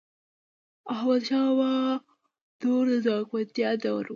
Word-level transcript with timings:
د 0.03 0.03
احمدشاه 0.93 1.47
بابا 1.59 1.71
دور 2.61 2.83
د 2.91 2.93
ځواکمنتیا 3.05 3.69
دور 3.83 4.03
و. 4.07 4.09